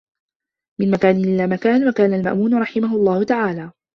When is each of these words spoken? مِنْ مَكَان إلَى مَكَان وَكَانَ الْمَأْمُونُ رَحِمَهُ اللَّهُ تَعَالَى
مِنْ 0.79 0.91
مَكَان 0.91 1.15
إلَى 1.15 1.47
مَكَان 1.47 1.87
وَكَانَ 1.87 2.13
الْمَأْمُونُ 2.13 2.55
رَحِمَهُ 2.61 2.95
اللَّهُ 2.95 3.23
تَعَالَى 3.23 3.71